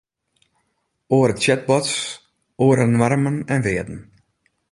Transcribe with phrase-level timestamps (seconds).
[1.17, 1.91] Oare chatbots,
[2.65, 3.99] oare noarmen en wearden.